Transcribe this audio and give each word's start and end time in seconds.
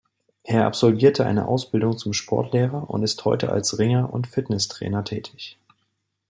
Er 0.41 0.65
absolvierte 0.65 1.27
eine 1.27 1.47
Ausbildung 1.47 1.95
zum 1.95 2.11
Sportlehrer 2.13 2.89
und 2.89 3.03
ist 3.03 3.23
heute 3.23 3.51
als 3.51 3.77
Ringer- 3.77 4.11
und 4.11 4.25
Fitnesstrainer 4.25 5.03
tätig. 5.03 5.59